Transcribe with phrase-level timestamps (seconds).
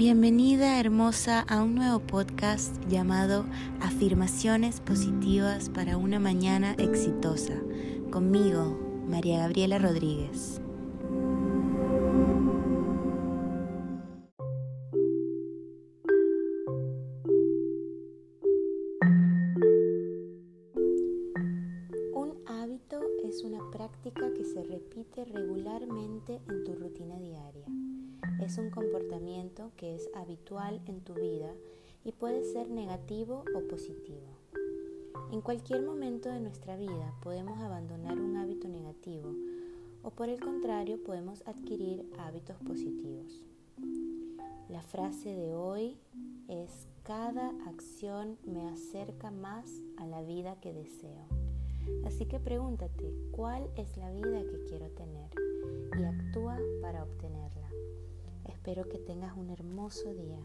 [0.00, 3.44] Bienvenida hermosa a un nuevo podcast llamado
[3.82, 7.52] Afirmaciones Positivas para una Mañana Exitosa,
[8.10, 10.62] conmigo, María Gabriela Rodríguez.
[22.14, 27.29] Un hábito es una práctica que se repite regularmente en tu rutina diaria
[28.44, 31.52] es un comportamiento que es habitual en tu vida
[32.04, 34.26] y puede ser negativo o positivo.
[35.32, 39.34] En cualquier momento de nuestra vida podemos abandonar un hábito negativo
[40.02, 43.44] o por el contrario podemos adquirir hábitos positivos.
[44.68, 45.98] La frase de hoy
[46.48, 51.26] es cada acción me acerca más a la vida que deseo.
[52.04, 55.30] Así que pregúntate, ¿cuál es la vida que quiero tener?
[58.62, 60.38] Espero que tengas un hermoso día.